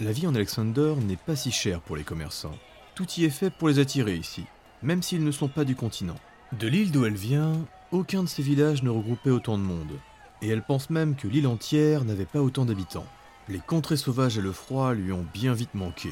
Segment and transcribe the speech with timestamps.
[0.00, 2.56] La vie en Alexander n'est pas si chère pour les commerçants.
[2.94, 4.44] Tout y est fait pour les attirer ici,
[4.80, 6.14] même s'ils ne sont pas du continent.
[6.56, 7.52] De l'île d'où elle vient,
[7.90, 9.98] aucun de ces villages ne regroupait autant de monde.
[10.40, 13.08] Et elle pense même que l'île entière n'avait pas autant d'habitants.
[13.48, 16.10] Les contrées sauvages et le froid lui ont bien vite manqué.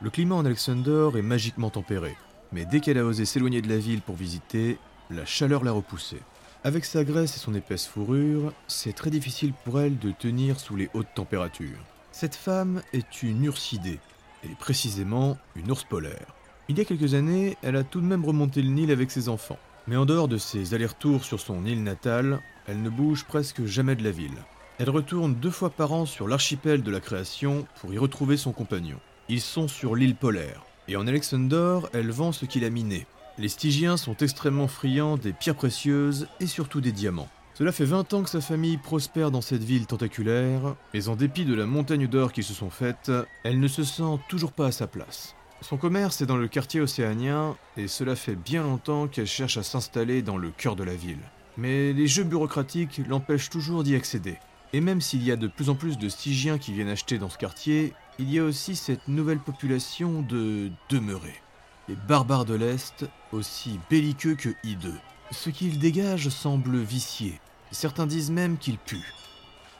[0.00, 2.16] Le climat en Alexander est magiquement tempéré,
[2.52, 4.78] mais dès qu'elle a osé s'éloigner de la ville pour visiter,
[5.10, 6.22] la chaleur l'a repoussée.
[6.64, 10.74] Avec sa graisse et son épaisse fourrure, c'est très difficile pour elle de tenir sous
[10.74, 11.84] les hautes températures.
[12.18, 13.98] Cette femme est une ursidée,
[14.42, 16.34] et précisément une ours polaire.
[16.66, 19.28] Il y a quelques années, elle a tout de même remonté le Nil avec ses
[19.28, 19.58] enfants.
[19.86, 23.96] Mais en dehors de ses allers-retours sur son île natale, elle ne bouge presque jamais
[23.96, 24.38] de la ville.
[24.78, 28.52] Elle retourne deux fois par an sur l'archipel de la création pour y retrouver son
[28.52, 28.96] compagnon.
[29.28, 33.06] Ils sont sur l'île polaire, et en Alexander, elle vend ce qu'il a miné.
[33.36, 37.28] Les Stygiens sont extrêmement friands des pierres précieuses et surtout des diamants.
[37.56, 41.46] Cela fait 20 ans que sa famille prospère dans cette ville tentaculaire, mais en dépit
[41.46, 43.10] de la montagne d'or qu'ils se sont faite,
[43.44, 45.34] elle ne se sent toujours pas à sa place.
[45.62, 49.62] Son commerce est dans le quartier océanien, et cela fait bien longtemps qu'elle cherche à
[49.62, 51.22] s'installer dans le cœur de la ville.
[51.56, 54.36] Mais les jeux bureaucratiques l'empêchent toujours d'y accéder.
[54.74, 57.30] Et même s'il y a de plus en plus de Stygiens qui viennent acheter dans
[57.30, 61.40] ce quartier, il y a aussi cette nouvelle population de demeurés.
[61.88, 65.00] Les barbares de l'Est, aussi belliqueux que hideux.
[65.30, 67.40] Ce qu'ils dégagent semble vicié,
[67.72, 69.12] Certains disent même qu'il pue.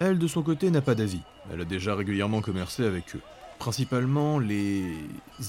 [0.01, 1.23] Elle, de son côté, n'a pas d'avis.
[1.51, 3.23] Elle a déjà régulièrement commercé avec eux.
[3.59, 4.93] Principalement les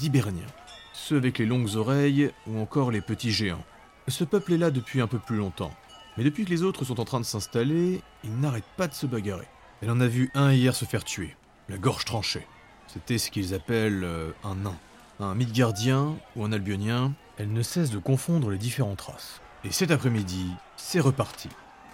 [0.01, 0.45] Hiberniens.
[0.93, 3.65] Ceux avec les longues oreilles ou encore les petits géants.
[4.07, 5.73] Ce peuple est là depuis un peu plus longtemps.
[6.17, 9.05] Mais depuis que les autres sont en train de s'installer, ils n'arrêtent pas de se
[9.05, 9.47] bagarrer.
[9.81, 11.35] Elle en a vu un hier se faire tuer,
[11.69, 12.47] la gorge tranchée.
[12.87, 14.77] C'était ce qu'ils appellent euh, un nain.
[15.19, 19.41] Un Midgardien ou un Albionien, elle ne cesse de confondre les différentes races.
[19.67, 21.49] Et cet après-midi, c'est reparti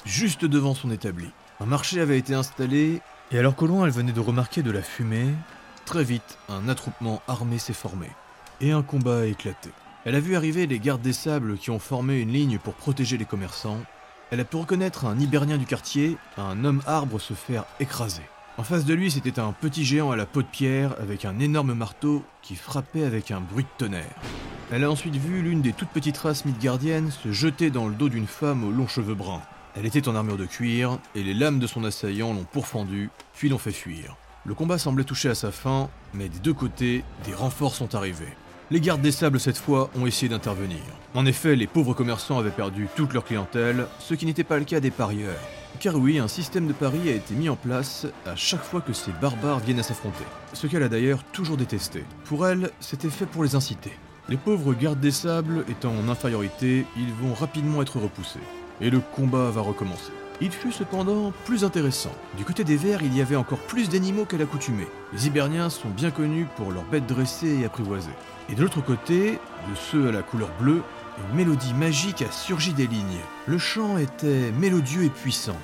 [0.06, 1.28] juste devant son établi.
[1.60, 4.84] Un marché avait été installé, et alors qu'au loin elle venait de remarquer de la
[4.84, 5.34] fumée,
[5.86, 8.08] très vite un attroupement armé s'est formé,
[8.62, 9.72] et un combat a éclaté.
[10.06, 13.18] Elle a vu arriver les gardes des sables qui ont formé une ligne pour protéger
[13.18, 13.80] les commerçants.
[14.30, 18.24] Elle a pu reconnaître un hibernien du quartier, un homme arbre se faire écraser.
[18.58, 21.40] En face de lui, c'était un petit géant à la peau de pierre avec un
[21.40, 24.16] énorme marteau qui frappait avec un bruit de tonnerre.
[24.76, 28.10] Elle a ensuite vu l'une des toutes petites races midgardiennes se jeter dans le dos
[28.10, 29.44] d'une femme aux longs cheveux bruns.
[29.76, 33.50] Elle était en armure de cuir, et les lames de son assaillant l'ont pourfendue, puis
[33.50, 34.18] l'ont fait fuir.
[34.46, 38.34] Le combat semblait toucher à sa fin, mais des deux côtés, des renforts sont arrivés.
[38.72, 40.82] Les gardes des sables cette fois ont essayé d'intervenir.
[41.14, 44.66] En effet, les pauvres commerçants avaient perdu toute leur clientèle, ce qui n'était pas le
[44.66, 45.40] cas des parieurs.
[45.82, 48.94] Car oui, un système de paris a été mis en place à chaque fois que
[48.94, 50.26] ces barbares viennent à s'affronter.
[50.54, 52.04] Ce qu'elle a d'ailleurs toujours détesté.
[52.26, 53.92] Pour elle, c'était fait pour les inciter.
[54.30, 58.40] Les pauvres gardes des sables étant en infériorité, ils vont rapidement être repoussés
[58.80, 60.12] et le combat va recommencer.
[60.42, 62.12] Il fut cependant plus intéressant.
[62.38, 64.88] Du côté des vers, il y avait encore plus d'animaux qu'à l'accoutumée.
[65.14, 68.12] Les Hiberniens sont bien connus pour leurs bêtes dressées et apprivoisées.
[68.50, 70.82] Et de l'autre côté, de ceux à la couleur bleue,
[71.18, 73.22] une mélodie magique a surgi des lignes.
[73.46, 75.58] Le chant était mélodieux et puissant.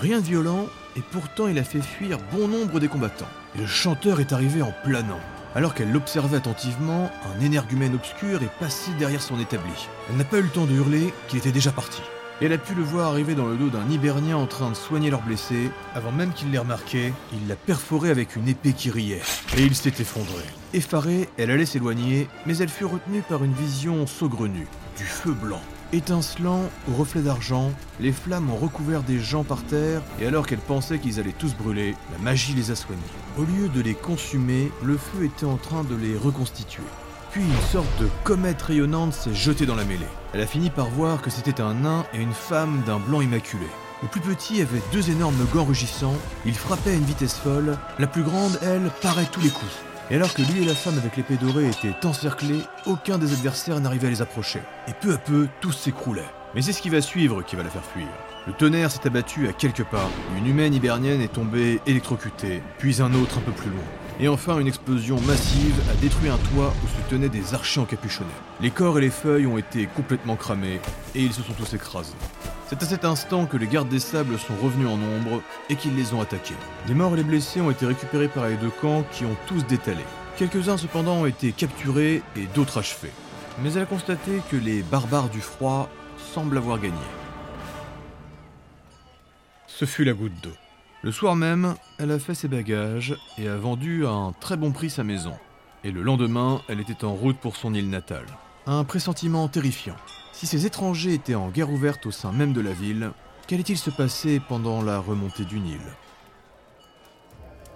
[0.00, 0.66] Rien de violent,
[0.96, 3.28] et pourtant il a fait fuir bon nombre des combattants.
[3.54, 5.20] Et le chanteur est arrivé en planant.
[5.56, 9.88] Alors qu'elle l'observait attentivement, un énergumène obscur est passé derrière son établi.
[10.08, 12.02] Elle n'a pas eu le temps de hurler qu'il était déjà parti
[12.42, 15.10] elle a pu le voir arriver dans le dos d'un Hibernien en train de soigner
[15.10, 15.70] leurs blessés.
[15.94, 19.22] Avant même qu'il l'ait remarqué, il l'a perforé avec une épée qui riait,
[19.56, 20.44] et il s'est effondré.
[20.74, 24.66] Effarée, elle allait s'éloigner, mais elle fut retenue par une vision saugrenue,
[24.98, 25.62] du feu blanc.
[25.92, 27.70] Étincelant au reflet d'argent,
[28.00, 31.54] les flammes ont recouvert des gens par terre, et alors qu'elle pensait qu'ils allaient tous
[31.54, 33.00] brûler, la magie les a soignés.
[33.38, 36.82] Au lieu de les consumer, le feu était en train de les reconstituer.
[37.30, 40.06] Puis une sorte de comète rayonnante s'est jetée dans la mêlée.
[40.34, 43.66] Elle a fini par voir que c'était un nain et une femme d'un blanc immaculé.
[44.02, 48.06] Le plus petit avait deux énormes gants rugissants, il frappait à une vitesse folle, la
[48.06, 49.85] plus grande, elle, parait tous les coups.
[50.08, 53.80] Et alors que lui et la femme avec l'épée dorée étaient encerclés, aucun des adversaires
[53.80, 54.60] n'arrivait à les approcher.
[54.86, 56.30] Et peu à peu, tout s'écroulait.
[56.54, 58.06] Mais c'est ce qui va suivre qui va la faire fuir.
[58.46, 60.08] Le tonnerre s'est abattu à quelques pas,
[60.38, 63.82] une humaine hibernienne est tombée électrocutée, puis un autre un peu plus loin.
[64.18, 68.30] Et enfin, une explosion massive a détruit un toit où se tenaient des archers encapuchonnés.
[68.62, 70.80] Les corps et les feuilles ont été complètement cramés
[71.14, 72.14] et ils se sont tous écrasés.
[72.68, 75.94] C'est à cet instant que les gardes des sables sont revenus en nombre et qu'ils
[75.94, 76.54] les ont attaqués.
[76.88, 79.66] Les morts et les blessés ont été récupérés par les deux camps qui ont tous
[79.66, 80.02] détalé.
[80.38, 83.12] Quelques-uns cependant ont été capturés et d'autres achevés.
[83.62, 85.90] Mais elle a constaté que les barbares du froid
[86.34, 86.94] semblent avoir gagné.
[89.66, 90.56] Ce fut la goutte d'eau.
[91.06, 94.72] Le soir même, elle a fait ses bagages et a vendu à un très bon
[94.72, 95.34] prix sa maison.
[95.84, 98.26] Et le lendemain, elle était en route pour son île natale.
[98.66, 99.94] Un pressentiment terrifiant.
[100.32, 103.12] Si ces étrangers étaient en guerre ouverte au sein même de la ville,
[103.46, 105.78] qu'allait-il se passer pendant la remontée du Nil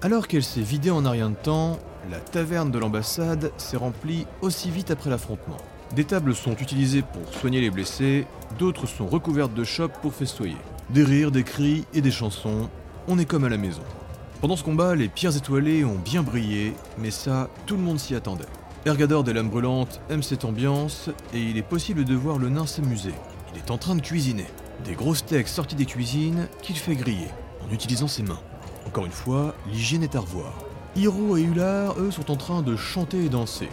[0.03, 1.79] Alors qu'elle s'est vidée en rien de temps,
[2.11, 5.59] la taverne de l'ambassade s'est remplie aussi vite après l'affrontement.
[5.95, 8.27] Des tables sont utilisées pour soigner les blessés,
[8.59, 10.57] d'autres sont recouvertes de chopes pour festoyer.
[10.89, 12.69] Des rires, des cris et des chansons,
[13.11, 13.83] on est comme à la maison.
[14.41, 18.15] Pendant ce combat, les pierres étoilées ont bien brillé, mais ça, tout le monde s'y
[18.15, 18.47] attendait.
[18.87, 22.67] Ergador des lames brûlantes aime cette ambiance et il est possible de voir le nain
[22.67, 23.13] s'amuser.
[23.53, 24.47] Il est en train de cuisiner.
[24.85, 27.27] Des gros steaks sortis des cuisines qu'il fait griller
[27.69, 28.39] en utilisant ses mains.
[28.87, 30.55] Encore une fois, l'hygiène est à revoir.
[30.95, 33.69] Hiro et Ular, eux, sont en train de chanter et danser.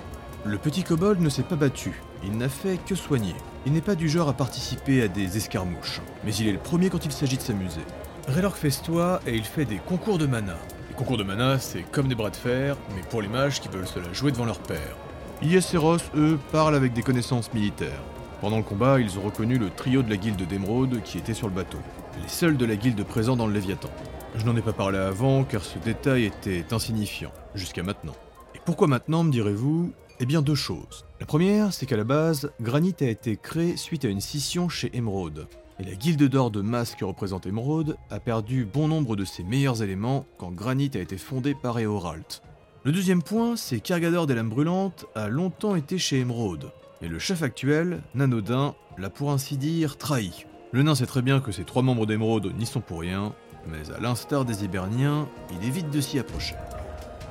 [0.45, 3.35] Le petit kobold ne s'est pas battu, il n'a fait que soigner.
[3.65, 6.89] Il n'est pas du genre à participer à des escarmouches, mais il est le premier
[6.89, 7.81] quand il s'agit de s'amuser.
[8.27, 10.57] Raylork festoie et il fait des concours de mana.
[10.89, 13.69] Les concours de mana, c'est comme des bras de fer, mais pour les mages qui
[13.69, 14.97] veulent se la jouer devant leur père.
[15.41, 18.01] Ies et Ross, eux, parlent avec des connaissances militaires.
[18.41, 21.47] Pendant le combat, ils ont reconnu le trio de la guilde d'émeraude qui était sur
[21.47, 21.77] le bateau.
[22.21, 23.89] Les seuls de la guilde présents dans le Léviathan.
[24.35, 28.15] Je n'en ai pas parlé avant car ce détail était insignifiant, jusqu'à maintenant.
[28.55, 29.93] Et pourquoi maintenant, me direz-vous?
[30.19, 31.05] Eh bien deux choses.
[31.21, 34.95] La première, c'est qu'à la base, Granit a été créé suite à une scission chez
[34.97, 35.47] Emeraude
[35.79, 39.43] et la guilde d'or de masse que représente Emeraude a perdu bon nombre de ses
[39.43, 42.41] meilleurs éléments quand Granit a été fondé par Eoralt.
[42.83, 46.71] Le deuxième point, c'est qu'Argador des Lames Brûlantes a longtemps été chez Emeraude,
[47.01, 50.45] et le chef actuel, Nanodin, l'a pour ainsi dire trahi.
[50.71, 53.33] Le nain sait très bien que ces trois membres d'Emeraude n'y sont pour rien,
[53.67, 56.55] mais à l'instar des Hiberniens, il évite de s'y approcher.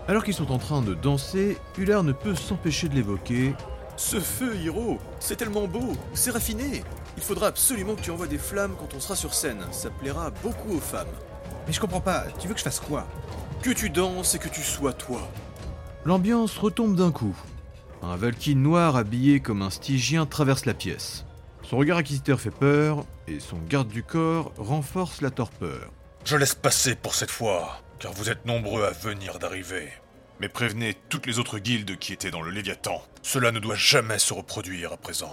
[0.09, 3.55] Alors qu'ils sont en train de danser, Ular ne peut s'empêcher de l'évoquer.
[3.97, 6.85] Ce feu, Hiro, c'est tellement beau, c'est raffiné,
[7.17, 9.65] il faudra absolument que tu envoies des flammes quand on sera sur scène.
[9.73, 11.07] Ça plaira beaucoup aux femmes.
[11.67, 13.07] Mais je comprends pas, tu veux que je fasse quoi?
[13.63, 15.27] Que tu danses et que tu sois toi.
[16.05, 17.35] L'ambiance retombe d'un coup.
[18.03, 21.25] Un Valkyrie noir habillé comme un Stygien traverse la pièce.
[21.63, 25.91] Son regard acquisiteur fait peur, et son garde du corps renforce la torpeur.
[26.25, 29.89] Je laisse passer pour cette fois, car vous êtes nombreux à venir d'arriver.
[30.41, 33.03] Mais prévenez toutes les autres guildes qui étaient dans le Léviathan.
[33.23, 35.33] Cela ne doit jamais se reproduire à présent.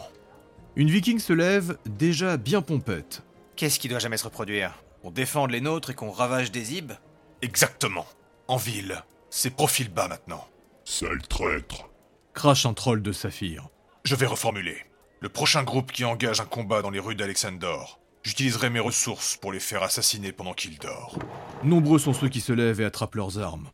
[0.75, 3.21] Une viking se lève, déjà bien pompette.
[3.55, 4.83] Qu'est-ce qui doit jamais se reproduire?
[5.03, 6.93] On défende les nôtres et qu'on ravage des ibs
[7.41, 8.05] Exactement.
[8.47, 10.47] En ville, c'est profil bas maintenant.
[10.85, 11.89] Sale traître.
[12.33, 13.67] Crache un troll de saphir.
[14.05, 14.77] Je vais reformuler.
[15.19, 19.51] Le prochain groupe qui engage un combat dans les rues d'Alexandor, j'utiliserai mes ressources pour
[19.51, 21.21] les faire assassiner pendant qu'ils dorment.
[21.63, 23.69] Nombreux sont ceux qui se lèvent et attrapent leurs armes.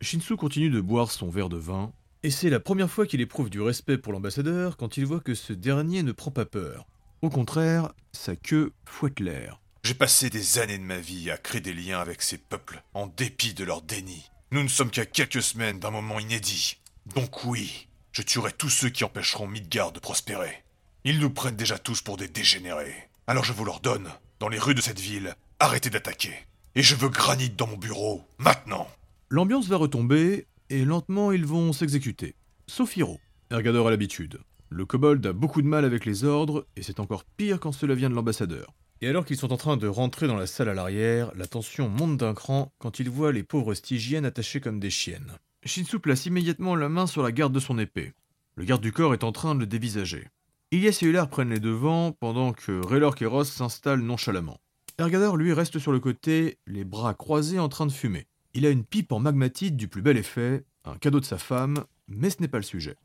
[0.00, 3.48] Shinsu continue de boire son verre de vin, et c'est la première fois qu'il éprouve
[3.48, 6.86] du respect pour l'ambassadeur quand il voit que ce dernier ne prend pas peur.
[7.22, 9.60] Au contraire, sa queue fouette l'air.
[9.84, 13.06] J'ai passé des années de ma vie à créer des liens avec ces peuples, en
[13.06, 14.30] dépit de leur déni.
[14.50, 16.78] Nous ne sommes qu'à quelques semaines d'un moment inédit.
[17.14, 20.64] Donc oui, je tuerai tous ceux qui empêcheront Midgard de prospérer.
[21.04, 23.08] Ils nous prennent déjà tous pour des dégénérés.
[23.26, 24.10] Alors je vous l'ordonne,
[24.40, 26.34] dans les rues de cette ville, arrêtez d'attaquer.
[26.74, 28.88] Et je veux granit dans mon bureau, maintenant.
[29.28, 32.36] L'ambiance va retomber, et lentement ils vont s'exécuter.
[32.68, 33.18] Sauf Hiro,
[33.50, 34.38] Ergador à l'habitude.
[34.68, 37.96] Le kobold a beaucoup de mal avec les ordres, et c'est encore pire quand cela
[37.96, 38.72] vient de l'ambassadeur.
[39.00, 41.88] Et alors qu'ils sont en train de rentrer dans la salle à l'arrière, la tension
[41.88, 45.32] monte d'un cran quand ils voient les pauvres stygiennes attachées comme des chiennes.
[45.64, 48.12] Shinsu place immédiatement la main sur la garde de son épée.
[48.54, 50.28] Le garde du corps est en train de le dévisager.
[50.70, 54.60] Ilias et Ular prennent les devants pendant que Raylork et Ross s'installent nonchalamment.
[54.98, 58.28] Ergador lui reste sur le côté, les bras croisés en train de fumer.
[58.56, 61.84] Il a une pipe en magmatite du plus bel effet, un cadeau de sa femme,
[62.08, 62.96] mais ce n'est pas le sujet.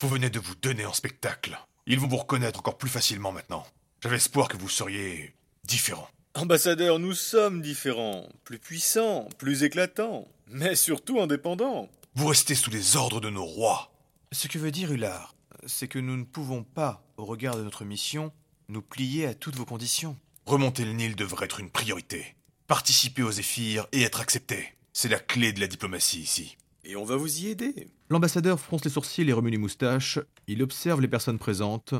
[0.00, 1.58] Vous venez de vous donner en spectacle.
[1.86, 3.66] Ils vont vous reconnaître encore plus facilement maintenant.
[4.02, 5.34] J'avais espoir que vous seriez
[5.64, 6.08] différent.
[6.34, 11.90] Ambassadeur, nous sommes différents, plus puissants, plus éclatants, mais surtout indépendants.
[12.14, 13.92] Vous restez sous les ordres de nos rois.
[14.32, 15.34] Ce que veut dire Ular,
[15.66, 18.32] c'est que nous ne pouvons pas, au regard de notre mission,
[18.70, 20.16] nous plier à toutes vos conditions.
[20.46, 22.34] Remonter le Nil devrait être une priorité.
[22.66, 24.75] Participer aux Zéphyrs et être accepté.
[24.98, 26.56] C'est la clé de la diplomatie ici.
[26.82, 27.88] Et on va vous y aider.
[28.08, 30.18] L'ambassadeur fronce les sourcils et remue les moustaches.
[30.46, 31.92] Il observe les personnes présentes.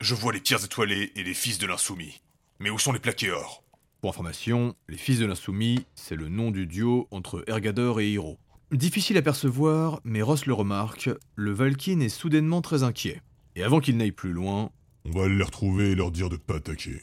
[0.00, 2.20] Je vois les pierres étoilées et les fils de l'insoumis.
[2.60, 3.64] Mais où sont les plaqués or?
[4.00, 8.38] Pour information, les fils de l'insoumis, c'est le nom du duo entre Ergador et Hiro.
[8.70, 13.20] Difficile à percevoir, mais Ross le remarque, le Valkyne est soudainement très inquiet.
[13.56, 14.70] Et avant qu'il n'aille plus loin,
[15.04, 17.02] On va aller les retrouver et leur dire de pas attaquer.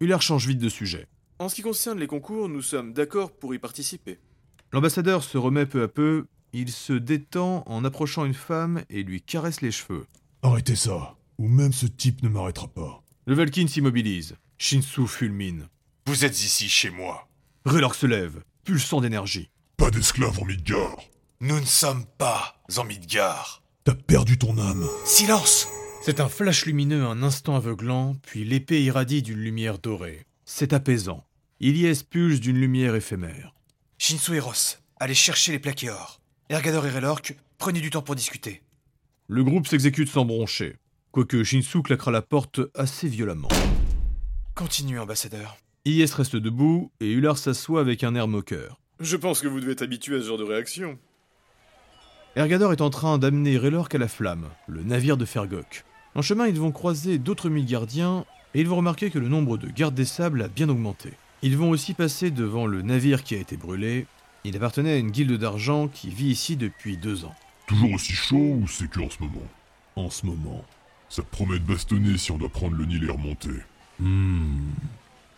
[0.00, 1.06] Uller change vite de sujet.
[1.38, 4.18] En ce qui concerne les concours, nous sommes d'accord pour y participer.
[4.74, 9.22] L'ambassadeur se remet peu à peu, il se détend en approchant une femme et lui
[9.22, 10.04] caresse les cheveux.
[10.42, 13.00] Arrêtez ça, ou même ce type ne m'arrêtera pas.
[13.26, 14.34] Le Valkyne s'immobilise.
[14.58, 15.68] Shinsu fulmine.
[16.06, 17.28] Vous êtes ici chez moi.
[17.64, 19.48] Raylork se lève, pulsant d'énergie.
[19.76, 20.96] Pas d'esclaves en Midgard.
[21.38, 23.62] Nous ne sommes pas en Midgard.
[23.84, 24.88] T'as perdu ton âme.
[25.04, 25.68] Silence
[26.02, 30.26] C'est un flash lumineux un instant aveuglant, puis l'épée irradie d'une lumière dorée.
[30.44, 31.24] C'est apaisant.
[31.60, 33.53] Il y expulse d'une lumière éphémère.
[33.98, 36.20] Shinsu et Ross, allez chercher les plaqués or.
[36.50, 38.62] Ergador et Relorque, prenez du temps pour discuter.
[39.28, 40.76] Le groupe s'exécute sans broncher,
[41.12, 43.48] quoique Shinsu claquera la porte assez violemment.
[44.54, 45.56] Continuez, ambassadeur.
[45.84, 48.80] Is reste debout et Ular s'assoit avec un air moqueur.
[49.00, 50.98] Je pense que vous devez être habitué à ce genre de réaction.
[52.36, 55.84] Ergador est en train d'amener Relorque à la flamme, le navire de Fergok.
[56.14, 58.24] En chemin, ils vont croiser d'autres mille gardiens
[58.54, 61.12] et ils vont remarquer que le nombre de gardes des sables a bien augmenté.
[61.44, 64.06] Ils vont aussi passer devant le navire qui a été brûlé.
[64.44, 67.34] Il appartenait à une guilde d'argent qui vit ici depuis deux ans.
[67.66, 69.46] Toujours aussi chaud ou c'est que en ce moment?
[69.94, 70.64] En ce moment.
[71.10, 73.50] Ça promet de bastonner si on doit prendre le Nil et remonter.
[74.00, 74.70] Hmm.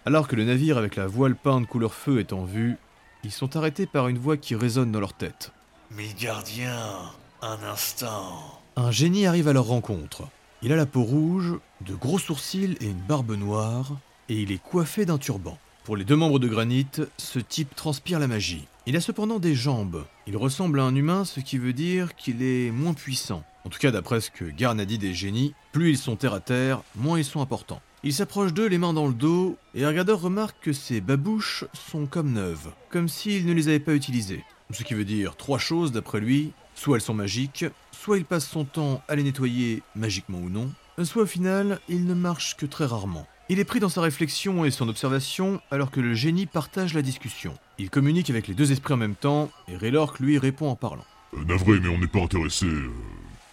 [0.04, 2.76] Alors que le navire avec la voile peinte couleur feu est en vue,
[3.24, 5.50] ils sont arrêtés par une voix qui résonne dans leur tête.
[5.90, 7.10] Mes gardiens,
[7.42, 8.60] un instant.
[8.76, 10.22] Un génie arrive à leur rencontre.
[10.62, 13.98] Il a la peau rouge, de gros sourcils et une barbe noire,
[14.28, 15.58] et il est coiffé d'un turban.
[15.86, 18.66] Pour les deux membres de granit, ce type transpire la magie.
[18.86, 20.04] Il a cependant des jambes.
[20.26, 23.44] Il ressemble à un humain, ce qui veut dire qu'il est moins puissant.
[23.64, 26.34] En tout cas, d'après ce que Garn a dit des génies, plus ils sont terre
[26.34, 27.80] à terre, moins ils sont importants.
[28.02, 32.06] Il s'approche d'eux, les mains dans le dos, et Ergador remarque que ses babouches sont
[32.06, 34.42] comme neuves, comme s'il ne les avait pas utilisées.
[34.72, 38.48] Ce qui veut dire trois choses d'après lui, soit elles sont magiques, soit il passe
[38.48, 40.68] son temps à les nettoyer, magiquement ou non,
[41.04, 43.28] soit au final, il ne marche que très rarement.
[43.48, 47.02] Il est pris dans sa réflexion et son observation alors que le génie partage la
[47.02, 47.54] discussion.
[47.78, 51.04] Il communique avec les deux esprits en même temps, et Raylork lui répond en parlant.
[51.34, 52.66] Euh, navré, mais on n'est pas intéressé.
[52.66, 52.90] euh,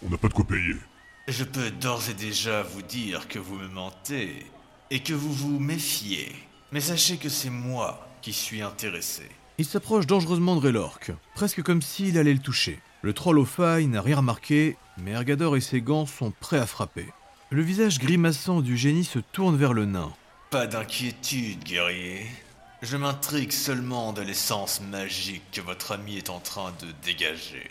[0.04, 0.74] on n'a pas de quoi payer.
[1.28, 4.46] Je peux d'ores et déjà vous dire que vous me mentez
[4.90, 6.32] et que vous vous méfiez.
[6.72, 9.22] Mais sachez que c'est moi qui suis intéressé.
[9.58, 12.80] Il s'approche dangereusement de Raylork, presque comme s'il allait le toucher.
[13.02, 16.66] Le troll au faille n'a rien remarqué, mais Ergador et ses gants sont prêts à
[16.66, 17.06] frapper.
[17.54, 20.12] Le visage grimaçant du génie se tourne vers le nain.
[20.50, 22.26] Pas d'inquiétude, guerrier.
[22.82, 27.70] Je m'intrigue seulement de l'essence magique que votre ami est en train de dégager.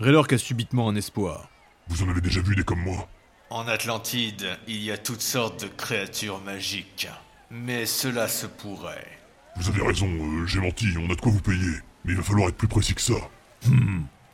[0.00, 1.48] Raylork a subitement un espoir.
[1.86, 3.08] Vous en avez déjà vu des comme moi?
[3.50, 7.06] En Atlantide, il y a toutes sortes de créatures magiques.
[7.52, 9.16] Mais cela se pourrait.
[9.58, 11.76] Vous avez raison, euh, j'ai menti, on a de quoi vous payer.
[12.04, 13.30] Mais il va falloir être plus précis que ça.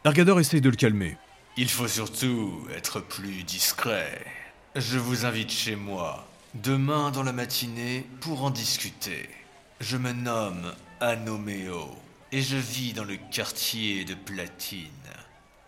[0.07, 1.19] Ergador essaye de le calmer.
[1.59, 4.25] Il faut surtout être plus discret.
[4.78, 9.26] Je vous invite chez moi, demain dans la matinée, pour en discuter.
[9.80, 11.97] Je me nomme Anomeo,
[12.30, 14.90] et je vis dans le quartier de Platine.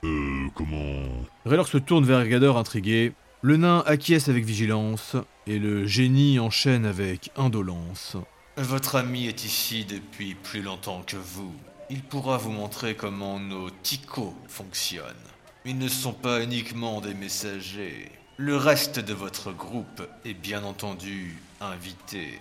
[0.04, 1.06] Euh, comment...
[1.46, 3.14] Raylork se tourne vers Ergador intrigué.
[3.40, 8.18] Le nain acquiesce avec vigilance, et le génie enchaîne avec indolence.
[8.58, 11.54] Votre ami est ici depuis plus longtemps que vous.
[11.88, 15.06] Il pourra vous montrer comment nos ticos fonctionnent.
[15.64, 18.12] Ils ne sont pas uniquement des messagers.
[18.40, 22.38] Le reste de votre groupe est bien entendu invité.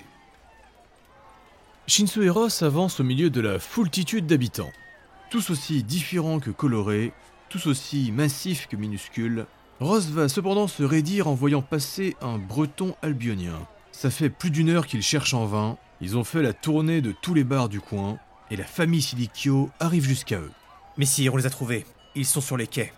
[1.88, 4.72] Shinsu et Ross avancent au milieu de la foultitude d'habitants.
[5.32, 7.13] Tous aussi différents que colorés,
[7.50, 9.48] tous aussi massifs que minuscules,
[9.80, 13.68] Ross va cependant se raidir en voyant passer un breton albionien.
[13.92, 17.12] Ça fait plus d'une heure qu'ils cherchent en vain, ils ont fait la tournée de
[17.12, 18.20] tous les bars du coin,
[18.51, 20.51] et la famille Silikyo arrive jusqu'à eux.
[20.98, 21.88] Messire, on les a trouvés.
[22.13, 22.94] Ils sont sur les quais.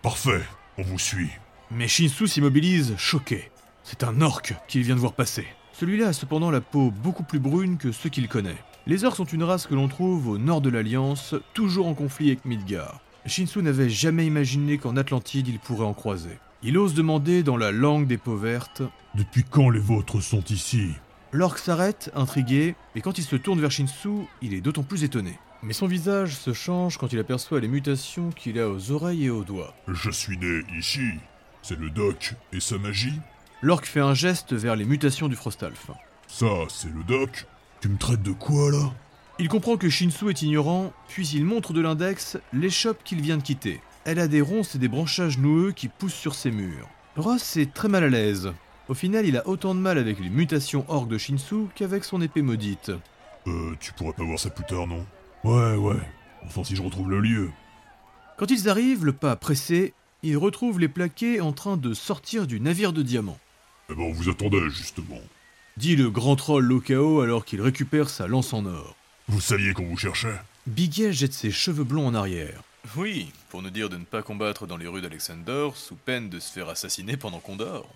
[0.00, 0.40] Parfait,
[0.78, 1.28] on vous suit.
[1.70, 3.50] Mais Shinsu s'immobilise, choqué.
[3.82, 5.46] C'est un orc qu'il vient de voir passer.
[5.72, 8.56] Celui-là a cependant la peau beaucoup plus brune que ceux qu'il connaît.
[8.86, 12.28] Les orcs sont une race que l'on trouve au nord de l'Alliance, toujours en conflit
[12.28, 13.00] avec Midgard.
[13.26, 16.38] Shinsu n'avait jamais imaginé qu'en Atlantide il pourrait en croiser.
[16.62, 18.82] Il ose demander dans la langue des peaux vertes.
[19.14, 20.88] Depuis quand les vôtres sont ici?
[21.32, 25.38] L'orc s'arrête, intrigué, et quand il se tourne vers Shinsu, il est d'autant plus étonné.
[25.62, 29.30] Mais son visage se change quand il aperçoit les mutations qu'il a aux oreilles et
[29.30, 29.74] aux doigts.
[29.86, 31.10] Je suis né ici.
[31.68, 33.20] C'est le doc et sa magie
[33.60, 35.90] L'orc fait un geste vers les mutations du Frostalf.
[36.26, 37.44] Ça, c'est le doc
[37.82, 38.90] Tu me traites de quoi, là?
[39.38, 43.42] Il comprend que Shinsu est ignorant, puis il montre de l'index l'échoppe qu'il vient de
[43.42, 43.82] quitter.
[44.06, 46.88] Elle a des ronces et des branchages noueux qui poussent sur ses murs.
[47.18, 48.50] Ross est très mal à l'aise.
[48.88, 52.22] Au final, il a autant de mal avec les mutations orques de Shinsu qu'avec son
[52.22, 52.92] épée maudite.
[53.46, 55.04] Euh, tu pourrais pas voir ça plus tard, non?
[55.44, 56.00] Ouais, ouais.
[56.46, 57.50] Enfin, si je retrouve le lieu.
[58.38, 62.60] Quand ils arrivent, le pas pressé, ils retrouvent les plaqués en train de sortir du
[62.60, 63.38] navire de diamant.
[63.90, 65.20] Eh ben, on vous attendait, justement.
[65.76, 68.96] Dit le grand troll Lokao alors qu'il récupère sa lance en or.
[69.28, 70.34] Vous saviez qu'on vous cherchait
[70.66, 72.62] Bigel jette ses cheveux blonds en arrière.
[72.96, 76.40] Oui, pour nous dire de ne pas combattre dans les rues d'Alexander sous peine de
[76.40, 77.88] se faire assassiner pendant qu'on dort.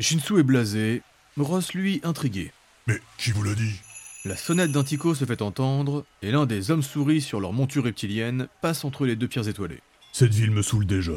[0.00, 1.02] Shinsu est blasé,
[1.36, 2.52] Ross lui intrigué.
[2.86, 3.80] Mais qui vous l'a dit?
[4.24, 7.84] La sonnette d'un tico se fait entendre, et l'un des hommes souris sur leur monture
[7.84, 9.80] reptilienne passe entre les deux pierres étoilées.
[10.12, 11.12] Cette ville me saoule déjà.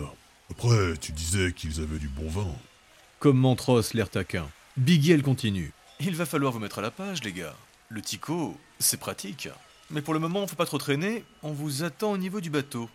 [0.50, 2.51] Après, tu disais qu'ils avaient du bon vin.
[3.20, 4.50] Commente Ross l'air taquin.
[4.77, 5.72] Bigel continue.
[6.00, 7.56] Il va falloir vous mettre à la page, les gars.
[7.89, 9.50] Le Tico, c'est pratique.
[9.89, 12.89] Mais pour le moment, faut pas trop traîner, on vous attend au niveau du bateau.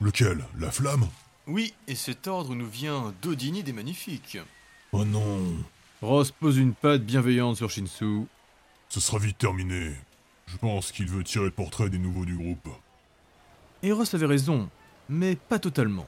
[0.00, 0.44] Lequel?
[0.58, 1.08] La flamme?
[1.46, 4.38] Oui, et cet ordre nous vient d'Odini des Magnifiques.
[4.92, 5.40] Oh non
[6.00, 8.26] Ross pose une patte bienveillante sur Shinsu.
[8.88, 9.94] Ce sera vite terminé.
[10.46, 12.68] Je pense qu'il veut tirer le portrait des nouveaux du groupe.
[13.82, 14.68] Et Ross avait raison,
[15.08, 16.06] mais pas totalement.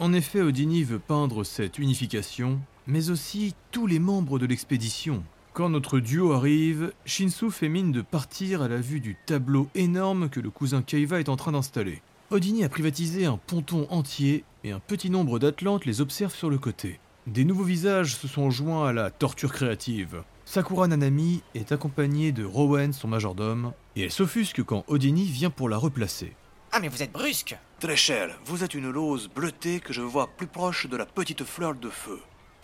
[0.00, 5.24] En effet, Odini veut peindre cette unification, mais aussi tous les membres de l'expédition.
[5.54, 10.28] Quand notre duo arrive, Shinsu fait mine de partir à la vue du tableau énorme
[10.28, 12.00] que le cousin Keiva est en train d'installer.
[12.30, 16.58] Odini a privatisé un ponton entier et un petit nombre d'Atlantes les observent sur le
[16.58, 17.00] côté.
[17.26, 20.22] Des nouveaux visages se sont joints à la torture créative.
[20.44, 25.68] Sakura Nanami est accompagnée de Rowan, son majordome, et elle s'offusque quand Odini vient pour
[25.68, 26.36] la replacer.
[26.70, 30.46] Ah mais vous êtes brusque Tréchelle, vous êtes une rose bleutée que je vois plus
[30.46, 32.18] proche de la petite fleur de feu.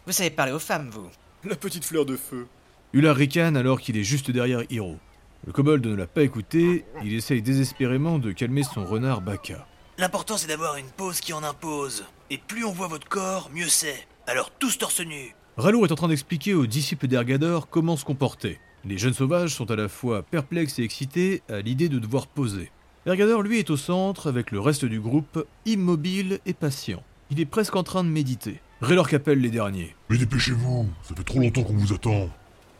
[0.06, 1.08] Vous savez parler aux femmes, vous
[1.44, 2.46] La petite fleur de feu.
[2.92, 4.98] Ular ricane alors qu'il est juste derrière Hiro.
[5.46, 9.66] Le kobold ne l'a pas écouté, il essaye désespérément de calmer son renard Baka.
[9.96, 12.04] L'important c'est d'avoir une pose qui en impose.
[12.28, 14.06] Et plus on voit votre corps, mieux c'est.
[14.26, 15.34] Alors tous torse nu.
[15.56, 18.60] Ralo est en train d'expliquer aux disciples d'Ergador comment se comporter.
[18.84, 22.70] Les jeunes sauvages sont à la fois perplexes et excités à l'idée de devoir poser.
[23.06, 27.02] Ergador, lui, est au centre avec le reste du groupe, immobile et patient.
[27.30, 28.60] Il est presque en train de méditer.
[28.80, 29.94] Raylor appelle les derniers.
[30.08, 32.30] Mais dépêchez-vous, ça fait trop longtemps qu'on vous attend.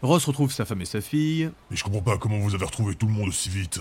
[0.00, 1.50] Ross retrouve sa femme et sa fille.
[1.71, 3.81] Et je comprends pas comment vous avez retrouvé tout le monde si vite.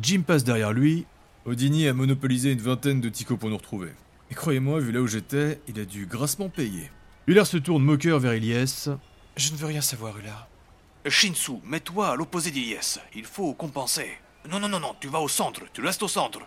[0.00, 1.06] Jim passe derrière lui.
[1.44, 3.90] Odini a monopolisé une vingtaine de ticos pour nous retrouver.
[4.32, 6.90] Et croyez-moi, vu là où j'étais, il a dû grassement payer.
[7.28, 8.88] Ular se tourne moqueur vers Ilyes.
[9.36, 10.48] Je ne veux rien savoir, Ular.
[11.06, 12.98] Shinsu, mets-toi à l'opposé d'Ilyes.
[13.14, 14.18] Il faut compenser.
[14.50, 16.40] Non, non, non, non, tu vas au centre, tu restes au centre.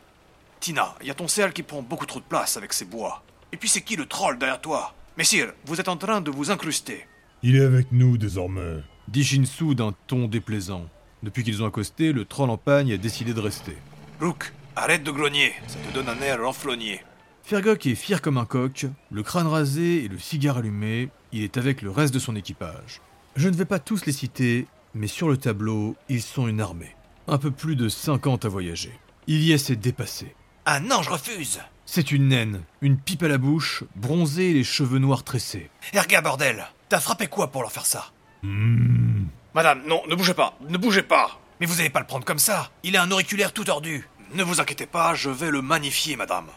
[0.60, 3.24] Tina, il y a ton cerf qui prend beaucoup trop de place avec ses bois.
[3.52, 4.94] Et puis c'est qui le troll derrière toi?
[5.18, 7.06] Messire, vous êtes en train de vous incruster.
[7.44, 8.84] Il est avec nous désormais.
[9.08, 10.86] Dit Shinsu d'un ton déplaisant.
[11.24, 13.76] Depuis qu'ils ont accosté, le troll en pagne a décidé de rester.
[14.22, 17.04] Rook, arrête de grogner, ça te donne un air renflogné.
[17.44, 21.58] Fergok est fier comme un coq, le crâne rasé et le cigare allumé, il est
[21.58, 23.02] avec le reste de son équipage.
[23.36, 26.96] Je ne vais pas tous les citer, mais sur le tableau, ils sont une armée.
[27.32, 28.92] Un peu plus de 50 à voyager.
[29.28, 30.34] Ilyes est dépassé.
[30.66, 34.64] Ah non, je refuse C'est une naine, une pipe à la bouche, bronzée et les
[34.64, 35.70] cheveux noirs tressés.
[35.94, 38.08] Erga, bordel T'as frappé quoi pour leur faire ça
[38.42, 39.26] Hmm.
[39.54, 42.40] Madame, non, ne bougez pas, ne bougez pas Mais vous allez pas le prendre comme
[42.40, 46.16] ça Il a un auriculaire tout tordu Ne vous inquiétez pas, je vais le magnifier,
[46.16, 46.48] madame.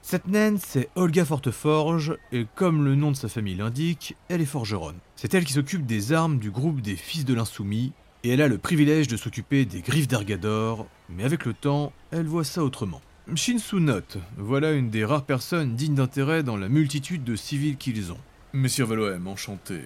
[0.00, 4.46] Cette naine, c'est Olga Forteforge, et comme le nom de sa famille l'indique, elle est
[4.46, 4.98] forgeronne.
[5.16, 7.92] C'est elle qui s'occupe des armes du groupe des Fils de l'Insoumis,
[8.24, 12.26] et elle a le privilège de s'occuper des griffes d'Argador, mais avec le temps, elle
[12.26, 13.02] voit ça autrement.
[13.34, 18.12] Shinsu note, voilà une des rares personnes dignes d'intérêt dans la multitude de civils qu'ils
[18.12, 18.20] ont.
[18.54, 19.80] Messire Valoem, enchanté.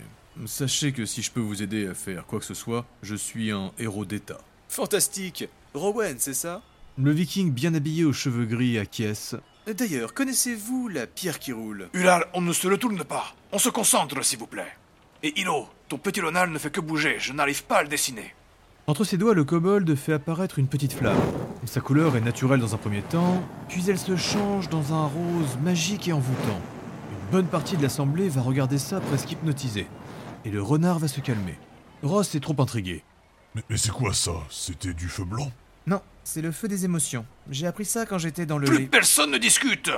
[0.47, 3.51] Sachez que si je peux vous aider à faire quoi que ce soit, je suis
[3.51, 4.39] un héros d'État.
[4.69, 6.63] Fantastique Rowan, c'est ça?
[6.97, 9.35] Le viking bien habillé aux cheveux gris acquiesce.
[9.67, 11.89] D'ailleurs, connaissez-vous la pierre qui roule?
[11.93, 13.35] Ulal, on ne se retourne pas.
[13.53, 14.73] On se concentre, s'il vous plaît.
[15.23, 18.35] Et Hilo, ton petit Lonal ne fait que bouger, je n'arrive pas à le dessiner.
[18.87, 21.19] Entre ses doigts, le kobold fait apparaître une petite flamme.
[21.65, 25.59] Sa couleur est naturelle dans un premier temps, puis elle se change dans un rose
[25.63, 26.61] magique et envoûtant.
[27.11, 29.87] Une bonne partie de l'assemblée va regarder ça presque hypnotisée.
[30.45, 31.59] Et le renard va se calmer.
[32.03, 33.03] Ross est trop intrigué.
[33.55, 34.33] Mais, mais c'est quoi ça?
[34.51, 35.51] C'était du feu blanc?
[35.87, 37.25] Non, c'est le feu des émotions.
[37.51, 38.67] J'ai appris ça quand j'étais dans le...
[38.67, 39.91] Plus personne ne discute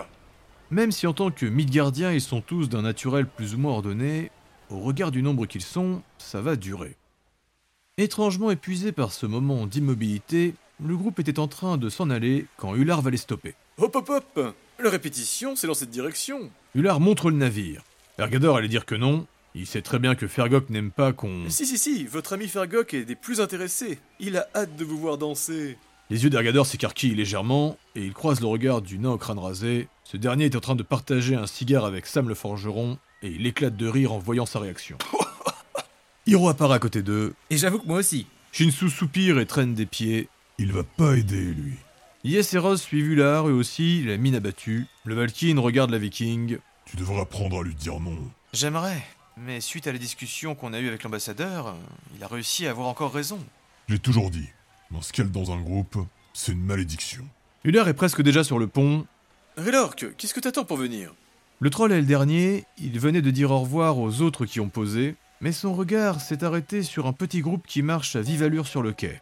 [0.71, 4.31] Même si en tant que Midgardiens ils sont tous d'un naturel plus ou moins ordonné,
[4.71, 6.97] au regard du nombre qu'ils sont, ça va durer.
[7.99, 12.75] Étrangement épuisé par ce moment d'immobilité, le groupe était en train de s'en aller quand
[12.75, 13.55] Ular va les stopper.
[13.79, 16.51] Hop hop hop La répétition, c'est dans cette direction.
[16.75, 17.83] Ular montre le navire.
[18.19, 19.27] Ergador allait dire que non.
[19.55, 21.51] Il sait très bien que Fergok n'aime pas qu'on...
[21.51, 23.99] Si si si, votre ami Fergok est des plus intéressés.
[24.21, 25.77] Il a hâte de vous voir danser.
[26.09, 29.89] Les yeux d'Ergador s'écarquillent légèrement, et il croise le regard du nain au crâne rasé.
[30.05, 33.47] Ce dernier est en train de partager un cigare avec Sam le forgeron, et il
[33.47, 34.97] éclate de rire en voyant sa réaction.
[36.27, 37.35] Hiro apparaît à côté d'eux.
[37.51, 38.27] Et j'avoue que moi aussi.
[38.53, 40.29] Shinsu soupire et traîne des pieds.
[40.59, 41.75] Il va pas aider, lui.
[42.25, 44.87] Yes et Ross suivent Ular, eux aussi, la mine abattue.
[45.05, 46.59] Le Valkyne regarde la viking.
[46.85, 48.19] Tu devrais apprendre à lui dire non.
[48.53, 49.03] J'aimerais,
[49.39, 51.77] mais suite à la discussion qu'on a eue avec l'ambassadeur,
[52.17, 53.39] il a réussi à avoir encore raison.
[53.89, 54.49] Je l'ai toujours dit.
[54.91, 55.97] Dans ce qu'elle dans un groupe,
[56.35, 57.25] c'est une malédiction.
[57.65, 59.07] Ular est presque déjà sur le pont.
[59.57, 61.15] Raylork, qu'est-ce que t'attends pour venir?
[61.63, 64.71] Le troll est le dernier, il venait de dire au revoir aux autres qui ont
[64.71, 68.67] posé, mais son regard s'est arrêté sur un petit groupe qui marche à vive allure
[68.67, 69.21] sur le quai.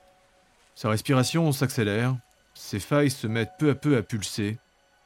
[0.76, 2.16] Sa respiration s'accélère,
[2.54, 4.58] ses failles se mettent peu à peu à pulser.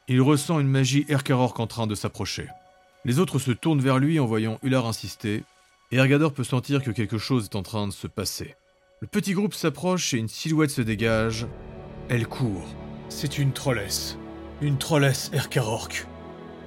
[0.07, 2.47] Il ressent une magie Erkarork en train de s'approcher.
[3.03, 5.43] Les autres se tournent vers lui en voyant Ular insister,
[5.91, 8.55] et Ergador peut sentir que quelque chose est en train de se passer.
[9.01, 11.47] Le petit groupe s'approche et une silhouette se dégage.
[12.09, 12.67] Elle court.
[13.09, 14.19] C'est une trollesse.
[14.61, 16.07] Une trollesse Erkarork.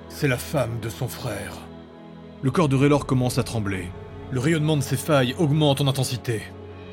[0.09, 1.53] C'est la femme de son frère.
[2.43, 3.91] Le corps de Raylor commence à trembler.
[4.31, 6.43] Le rayonnement de ses failles augmente en intensité.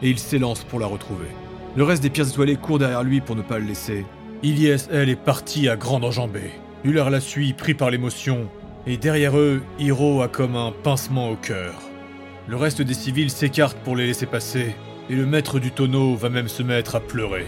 [0.01, 1.27] Et il s'élance pour la retrouver.
[1.75, 4.05] Le reste des pierres étoilées court derrière lui pour ne pas le laisser.
[4.41, 6.51] Ilyes, elle, est partie à grande enjambée.
[6.83, 8.49] Uller la suit, pris par l'émotion.
[8.85, 11.75] Et derrière eux, Hiro a comme un pincement au cœur.
[12.47, 14.75] Le reste des civils s'écarte pour les laisser passer.
[15.09, 17.47] Et le maître du tonneau va même se mettre à pleurer.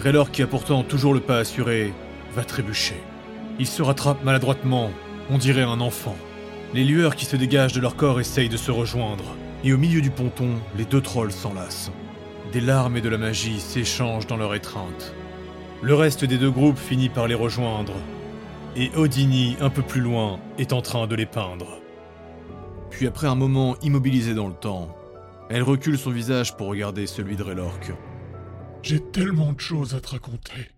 [0.00, 1.94] Raylor, qui a pourtant toujours le pas assuré,
[2.34, 3.00] va trébucher.
[3.58, 4.90] Il se rattrape maladroitement,
[5.30, 6.16] on dirait un enfant.
[6.74, 9.24] Les lueurs qui se dégagent de leur corps essayent de se rejoindre,
[9.62, 11.90] et au milieu du ponton, les deux trolls s'enlacent.
[12.52, 15.14] Des larmes et de la magie s'échangent dans leur étreinte.
[15.82, 17.94] Le reste des deux groupes finit par les rejoindre,
[18.76, 21.78] et Odini, un peu plus loin, est en train de les peindre.
[22.90, 24.94] Puis après un moment immobilisé dans le temps,
[25.50, 27.92] elle recule son visage pour regarder celui de Raylork.
[28.82, 30.73] J'ai tellement de choses à te raconter.